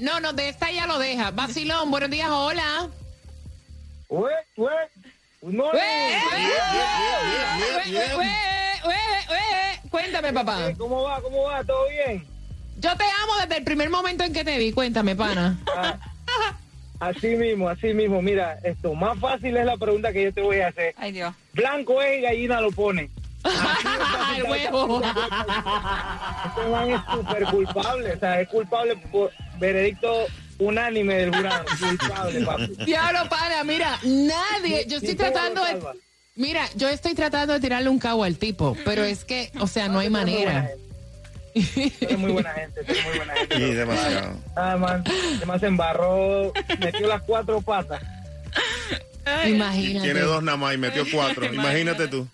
No, 0.02 0.20
no, 0.20 0.34
de 0.34 0.50
esta 0.50 0.72
ya 0.72 0.86
lo 0.88 1.00
deja. 1.00 1.32
Vacilón, 1.32 1.92
buenos 1.92 2.10
días, 2.10 2.30
hola. 2.30 2.90
Ué, 4.10 4.32
ué, 4.58 4.72
no. 5.44 5.66
Cuéntame, 9.90 10.34
papá. 10.34 10.74
¿Cómo 10.78 11.04
va? 11.04 11.22
¿Cómo 11.22 11.44
va? 11.44 11.64
¿Todo 11.64 11.88
bien? 11.90 12.26
Yo 12.80 12.96
te 12.96 13.04
amo 13.04 13.34
desde 13.42 13.58
el 13.58 13.64
primer 13.64 13.90
momento 13.90 14.24
en 14.24 14.34
que 14.34 14.44
te 14.44 14.58
vi. 14.58 14.72
Cuéntame, 14.72 15.16
pana. 15.16 15.60
Ah, 15.76 15.98
así 17.00 17.36
mismo, 17.36 17.70
así 17.70 17.94
mismo. 17.94 18.22
Mira, 18.22 18.58
esto, 18.64 18.96
más 18.96 19.20
fácil 19.20 19.56
es 19.56 19.66
la 19.66 19.78
pregunta 19.78 20.12
que 20.12 20.24
yo 20.24 20.34
te 20.34 20.42
voy 20.42 20.60
a 20.62 20.70
hacer. 20.70 20.96
Ay, 20.98 21.12
Dios. 21.12 21.34
Blanco 21.54 22.02
es 22.02 22.18
y 22.18 22.22
gallina 22.22 22.62
lo 22.62 22.72
pone. 22.72 23.10
El 24.36 24.44
huevo. 24.44 25.02
Este 26.48 26.70
man 26.70 26.90
es 26.90 27.02
súper 27.14 27.46
culpable, 27.46 28.14
o 28.14 28.20
sea, 28.20 28.42
es 28.42 28.50
culpable 28.50 28.98
por 29.12 29.32
veredicto 29.60 30.26
unánime 30.60 31.16
del 31.16 31.36
jurado. 31.36 31.66
Culpable, 31.80 32.46
papi. 32.46 32.68
Diablo, 32.86 33.30
pana, 33.30 33.64
mira, 33.64 34.00
nadie. 34.04 34.86
Yo 34.88 34.98
estoy 34.98 35.16
tratando 35.16 35.64
de. 35.66 35.80
Mira, 36.36 36.70
yo 36.76 36.88
estoy 36.88 37.16
tratando 37.16 37.54
de 37.54 37.60
tirarle 37.60 37.90
un 37.90 38.00
cabo 38.00 38.24
al 38.24 38.38
tipo, 38.38 38.78
pero 38.86 39.04
es 39.04 39.26
que, 39.26 39.52
o 39.60 39.68
sea, 39.68 39.90
no 39.90 40.00
hay 40.00 40.10
manera. 40.10 40.70
eres 41.54 42.18
muy 42.18 42.32
buena 42.32 42.52
gente, 42.54 42.80
eres 42.82 43.06
muy 43.06 43.18
buena 43.18 43.34
gente. 43.34 43.56
Sí, 43.58 43.74
demasiado. 43.74 44.38
Ah, 44.56 44.78
man, 44.78 45.04
además 45.38 45.60
se 45.60 45.68
embarró, 45.68 46.54
metió 46.80 47.08
las 47.08 47.22
cuatro 47.24 47.60
patas. 47.62 48.02
Imagínate. 49.48 50.06
Tiene 50.06 50.22
dos 50.22 50.42
nada 50.42 50.58
más 50.58 50.74
y 50.74 50.78
metió 50.78 51.04
cuatro. 51.12 51.46
Imagínate 51.52 52.08
tú. 52.08 52.28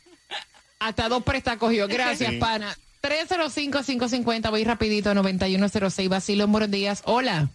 Hasta 0.80 1.10
dos 1.10 1.24
prestas 1.24 1.58
cogió. 1.58 1.88
Gracias, 1.88 2.32
Sí. 2.32 2.38
pana. 2.38 2.76
305-550, 3.02 4.50
voy 4.50 4.64
rapidito, 4.64 5.14
9106, 5.14 6.10
Basilón, 6.10 6.52
buenos 6.52 6.72
días. 6.72 7.02
Hola. 7.06 7.50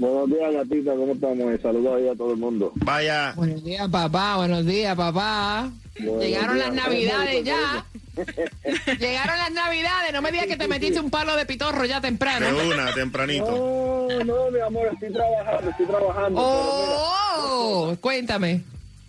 Buenos 0.00 0.30
días, 0.30 0.54
gatita, 0.54 0.94
¿cómo 0.94 1.12
estamos? 1.12 1.60
Saludos 1.60 1.96
ahí 1.98 2.08
a 2.08 2.14
todo 2.14 2.32
el 2.32 2.38
mundo. 2.38 2.72
Vaya. 2.76 3.34
Buenos 3.36 3.62
días, 3.62 3.86
papá, 3.90 4.36
buenos 4.38 4.64
días, 4.64 4.96
papá. 4.96 5.70
Buenos 5.98 6.24
Llegaron 6.24 6.56
días. 6.56 6.68
las 6.68 6.74
navidades 6.74 7.44
ya. 7.44 7.84
Llegaron 8.98 9.36
las 9.36 9.52
navidades, 9.52 10.12
no 10.14 10.22
me 10.22 10.32
digas 10.32 10.46
que 10.46 10.56
te 10.56 10.68
metiste 10.68 11.00
un 11.00 11.10
palo 11.10 11.36
de 11.36 11.44
pitorro 11.44 11.84
ya 11.84 12.00
temprano. 12.00 12.46
De 12.46 12.68
una, 12.68 12.94
tempranito. 12.94 13.44
No, 13.50 14.24
no, 14.24 14.50
mi 14.50 14.60
amor, 14.60 14.88
estoy 14.90 15.12
trabajando, 15.12 15.70
estoy 15.70 15.86
trabajando. 15.86 16.40
Oh, 16.42 17.94
cuéntame. 18.00 18.62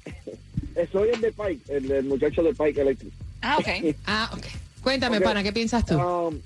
pero 0.03 0.15
mira, 0.75 0.91
soy 0.91 1.09
el 1.11 1.21
de 1.21 1.31
Pike, 1.31 1.73
el, 1.73 1.87
del 1.87 2.03
muchacho 2.03 2.43
de 2.43 2.53
Pike 2.53 2.81
Electric. 2.81 3.13
Ah, 3.41 3.57
ok. 3.59 3.95
Ah, 4.07 4.29
ok. 4.33 4.45
Cuéntame, 4.83 5.21
pana, 5.21 5.41
¿qué 5.41 5.53
piensas 5.53 5.85
tú? 5.85 5.97
Um, 5.97 6.37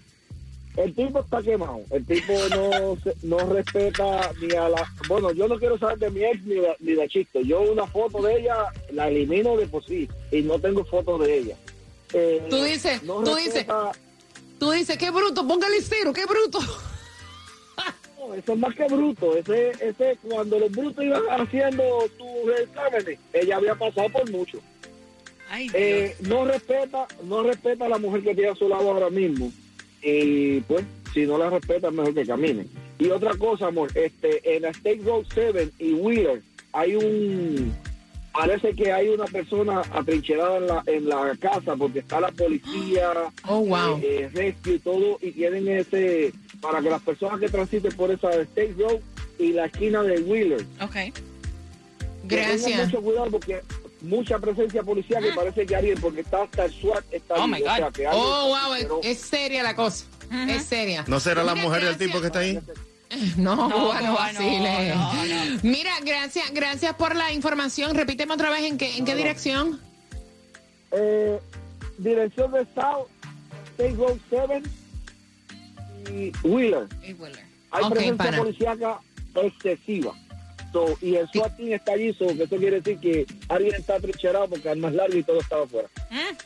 el 0.77 0.93
tipo 0.93 1.19
está 1.19 1.41
quemado. 1.41 1.81
El 1.89 2.05
tipo 2.05 2.33
no 2.49 2.97
no 3.23 3.53
respeta 3.53 4.31
ni 4.41 4.53
a 4.55 4.69
la. 4.69 4.91
Bueno, 5.07 5.31
yo 5.31 5.47
no 5.47 5.57
quiero 5.57 5.77
saber 5.77 5.97
de 5.99 6.09
mi 6.09 6.23
ex 6.23 6.43
ni 6.43 6.55
de, 6.55 6.75
ni 6.79 6.93
de 6.93 7.07
Chisto. 7.07 7.41
Yo 7.41 7.61
una 7.61 7.87
foto 7.87 8.21
de 8.21 8.39
ella 8.39 8.55
la 8.91 9.07
elimino 9.07 9.55
de 9.57 9.67
por 9.67 9.83
sí 9.85 10.07
y 10.31 10.41
no 10.41 10.59
tengo 10.59 10.83
foto 10.85 11.17
de 11.17 11.37
ella. 11.37 11.55
Eh, 12.13 12.45
Tú 12.49 12.63
dices, 12.63 13.03
no 13.03 13.23
tú 13.23 13.35
dices, 13.35 13.65
tú 14.59 14.71
dices, 14.71 14.97
qué 14.97 15.11
bruto, 15.11 15.45
póngale 15.47 15.81
cero, 15.81 16.13
qué 16.13 16.25
bruto. 16.25 16.59
No, 18.19 18.33
eso 18.33 18.53
es 18.53 18.59
más 18.59 18.75
que 18.75 18.85
bruto. 18.85 19.35
Ese, 19.35 19.71
ese, 19.81 20.17
cuando 20.21 20.59
los 20.59 20.71
brutos 20.71 21.03
iban 21.03 21.23
haciendo 21.29 21.83
tus 22.17 22.59
exámenes, 22.59 23.19
ella 23.33 23.57
había 23.57 23.75
pasado 23.75 24.09
por 24.09 24.29
mucho. 24.31 24.59
Ay, 25.49 25.69
Dios. 25.69 25.75
Eh, 25.75 26.15
no 26.21 26.45
respeta, 26.45 27.07
no 27.23 27.43
respeta 27.43 27.85
a 27.85 27.89
la 27.89 27.97
mujer 27.97 28.23
que 28.23 28.33
tiene 28.33 28.51
a 28.51 28.55
su 28.55 28.67
lado 28.67 28.89
ahora 28.89 29.09
mismo. 29.09 29.51
Y 30.07 30.59
pues, 30.61 30.85
si 31.13 31.25
no 31.25 31.37
la 31.39 31.49
respeta, 31.49 31.87
es 31.87 31.93
mejor 31.93 32.13
que 32.13 32.25
camine. 32.27 32.67
Y 32.99 33.09
otra 33.09 33.33
cosa, 33.35 33.67
amor, 33.67 33.89
este, 33.95 34.55
en 34.55 34.61
la 34.61 34.69
State 34.69 35.01
Road 35.03 35.25
7 35.33 35.71
y 35.79 35.93
Wheeler 35.93 36.41
hay 36.73 36.95
un 36.95 37.73
parece 38.31 38.75
que 38.75 38.91
hay 38.91 39.07
una 39.07 39.25
persona 39.25 39.81
atrincherada 39.93 40.57
en 40.57 40.67
la, 40.67 40.83
en 40.87 41.07
la 41.09 41.35
casa 41.39 41.75
porque 41.75 41.99
está 41.99 42.19
la 42.19 42.31
policía, 42.31 43.11
Oh, 43.47 43.61
wow. 43.61 43.97
eh, 44.03 44.23
eh, 44.23 44.29
rescue 44.33 44.73
y 44.73 44.79
todo, 44.79 45.17
y 45.21 45.31
tienen 45.31 45.67
ese, 45.69 46.33
para 46.61 46.81
que 46.81 46.89
las 46.89 47.01
personas 47.01 47.39
que 47.39 47.47
transiten 47.49 47.93
por 47.93 48.11
esa 48.11 48.29
State 48.41 48.75
Road 48.77 48.99
y 49.39 49.53
la 49.53 49.65
esquina 49.65 50.03
de 50.03 50.19
Wheeler. 50.19 50.65
Ok. 50.81 50.95
Gracias. 52.25 52.85
mucho 52.87 53.01
cuidado 53.01 53.31
porque 53.31 53.61
mucha 54.05 54.39
presencia 54.39 54.83
policial 54.83 55.23
que 55.23 55.31
parece 55.33 55.65
que 55.65 55.75
alguien, 55.75 55.99
porque 55.99 56.21
está 56.21 56.43
hasta 56.43 56.65
el 56.65 56.73
SWAT, 56.73 57.03
está 57.11 57.35
Oh, 57.35 57.47
my 57.47 57.61
o 57.61 57.65
sea, 57.65 57.89
God. 57.89 58.11
Oh, 58.13 58.47
wow, 58.47 58.99
es, 59.03 59.19
seria 59.19 59.63
la 59.63 59.75
cosa. 59.75 60.05
Es 60.47 60.63
seria. 60.65 61.03
¿No 61.07 61.19
será 61.19 61.43
la 61.43 61.55
mujer 61.55 61.83
del 61.83 61.97
tipo 61.97 62.19
que 62.21 62.27
está 62.27 62.39
ahí? 62.39 62.59
No, 63.37 63.55
No, 63.55 63.69
Cuba, 63.69 64.01
no 64.01 64.11
Cuba, 64.11 64.23
vacile. 64.33 64.89
no, 64.95 65.13
no, 65.13 65.45
no. 65.45 65.59
Mira, 65.63 65.91
gracias, 66.03 66.51
gracias 66.51 66.93
por 66.95 67.15
la 67.15 67.31
información. 67.31 67.95
Repíteme 67.95 68.33
otra 68.33 68.49
vez 68.49 68.63
en 68.63 68.77
qué, 68.77 68.97
en 68.97 69.05
qué 69.05 69.15
dirección. 69.15 69.79
Eh, 70.91 71.39
dirección 71.97 72.51
de 72.51 72.65
South, 72.75 73.07
State 73.77 73.95
Road 73.95 74.17
7 74.29 74.63
y 76.11 76.31
Wheeler. 76.45 76.87
Hay 77.71 77.83
Ok, 77.83 77.93
presencia 77.93 78.31
policíaca 78.37 78.99
excesiva. 79.35 80.13
So, 80.75 80.97
y 81.01 81.15
el 81.15 81.27
SWAT 81.29 81.55
team 81.55 81.71
está 81.71 81.93
allí, 81.93 82.13
so, 82.15 82.27
que 82.27 82.43
eso 82.43 82.57
quiere 82.57 82.81
decir 82.81 82.99
que 82.99 83.25
alguien 83.47 83.73
está 83.75 83.95
atrincherado 83.95 84.49
porque 84.49 84.69
es 84.69 84.77
más 84.77 84.93
largo 84.93 85.17
y 85.17 85.23
todo 85.23 85.39
estaba 85.39 85.63
afuera. 85.63 85.87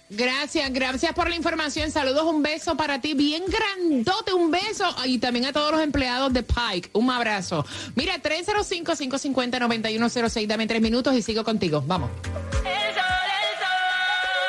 Gracias, 0.08 0.72
gracias 0.72 1.14
por 1.14 1.28
la 1.28 1.36
información. 1.36 1.90
Saludos, 1.90 2.26
un 2.26 2.44
beso 2.44 2.78
para 2.78 3.02
ti, 3.02 3.16
bien 3.16 3.42
grandote, 3.48 4.32
un 4.32 4.52
beso. 4.52 4.86
Y 5.06 5.18
también 5.18 5.48
a 5.48 5.52
todos 5.52 5.72
los 5.72 5.82
empleados 5.82 6.32
de 6.32 6.44
Pike, 6.44 6.92
un 6.94 7.10
abrazo. 7.10 7.66
Mira, 7.96 8.22
305-550-9106, 8.22 10.46
dame 10.46 10.68
tres 10.68 10.82
minutos 10.82 11.16
y 11.16 11.24
sigo 11.24 11.44
contigo. 11.44 11.84
Vamos. 11.88 12.12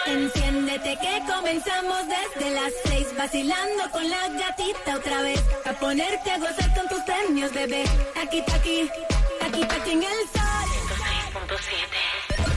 Enciéndete 0.06 0.98
que 1.00 1.22
comenzamos 1.26 2.00
desde 2.06 2.50
las 2.50 2.70
seis 2.84 3.06
vacilando 3.16 3.90
con 3.92 4.10
la 4.10 4.28
gatita 4.28 4.96
otra 4.96 5.22
vez 5.22 5.42
a 5.64 5.72
ponerte 5.72 6.32
a 6.32 6.38
gozar 6.38 6.74
con 6.74 6.86
tus 6.88 7.00
premios 7.04 7.50
bebé 7.54 7.84
aquí 8.20 8.42
aquí 8.52 8.90
aquí 9.50 9.62
aquí 9.62 9.90
en 9.92 10.02
el 10.02 10.20
sol 10.34 10.68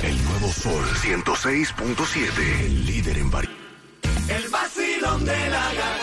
El 0.03 0.23
nuevo 0.25 0.47
Sol 0.51 0.86
106.7. 0.86 2.65
El 2.65 2.86
líder 2.86 3.17
en 3.17 3.32
variedad. 3.32 3.58
El 4.29 4.47
vacilón 4.49 5.25
de 5.25 5.49
la 5.49 5.73
gatita. 5.73 6.03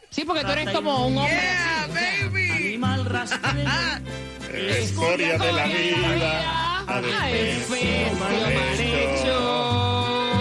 Sí, 0.10 0.24
porque 0.26 0.44
tú 0.44 0.52
eres 0.52 0.72
como 0.72 1.06
un 1.06 1.18
hombre. 1.18 1.38
así, 1.38 1.90
o 1.90 1.94
sea, 1.94 2.56
Animal 2.56 3.06
rastrero. 3.06 3.70
La 4.54 4.80
historia 4.80 5.38
de 5.38 5.52
la 5.52 5.66
vida. 5.68 6.86
Ay, 6.88 7.62
hecho. 8.80 10.32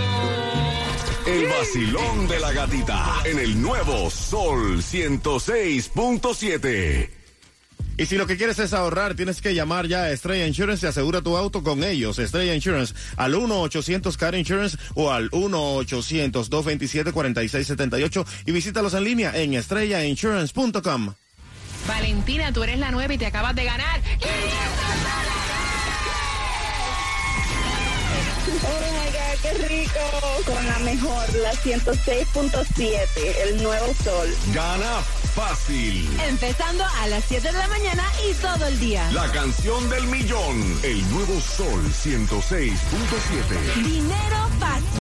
El 1.26 1.48
vacilón 1.48 2.28
de 2.28 2.38
la 2.40 2.52
gatita. 2.52 3.16
En 3.24 3.40
el 3.40 3.60
nuevo 3.60 4.08
Sol 4.10 4.80
106.7. 4.80 7.10
Y 7.98 8.06
si 8.06 8.16
lo 8.16 8.26
que 8.26 8.36
quieres 8.36 8.58
es 8.58 8.72
ahorrar, 8.72 9.14
tienes 9.14 9.40
que 9.40 9.54
llamar 9.54 9.86
ya 9.86 10.02
a 10.02 10.10
Estrella 10.10 10.46
Insurance 10.46 10.84
y 10.84 10.88
asegura 10.88 11.22
tu 11.22 11.36
auto 11.36 11.62
con 11.62 11.82
ellos. 11.82 12.18
Estrella 12.18 12.54
Insurance 12.54 12.94
al 13.16 13.34
1-800-CAR 13.34 14.34
Insurance 14.34 14.76
o 14.94 15.10
al 15.10 15.30
1-800-227-4678 15.30 18.26
y 18.46 18.52
visítalos 18.52 18.94
en 18.94 19.04
línea 19.04 19.36
en 19.36 19.54
estrellainsurance.com. 19.54 21.14
Valentina, 21.86 22.52
tú 22.52 22.64
eres 22.64 22.78
la 22.78 22.90
nueva 22.90 23.14
y 23.14 23.18
te 23.18 23.26
acabas 23.26 23.54
de 23.54 23.64
ganar. 23.64 24.00
Oh 28.62 28.68
my 28.68 28.72
God, 28.90 28.95
qué 29.46 29.68
rico. 29.68 30.00
Con 30.44 30.66
la 30.66 30.78
mejor, 30.80 31.34
la 31.36 31.52
106.7, 31.52 33.06
el 33.44 33.62
nuevo 33.62 33.86
sol. 34.02 34.28
Gana 34.52 35.02
fácil. 35.34 36.08
empezando 36.28 36.84
a 36.84 37.06
las 37.08 37.24
7 37.28 37.52
de 37.52 37.58
la 37.58 37.68
mañana 37.68 38.02
y 38.26 38.32
todo 38.34 38.66
el 38.66 38.80
día 38.80 39.06
La 39.12 39.30
canción 39.32 39.88
del 39.90 40.06
millón. 40.06 40.80
El 40.82 41.08
nuevo 41.10 41.38
Sol 41.40 41.82
106.7. 41.92 43.84
dinero 43.84 44.48
fácil 44.58 44.86